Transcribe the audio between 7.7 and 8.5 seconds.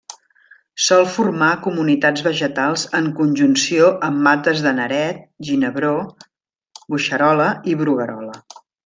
i bruguerola.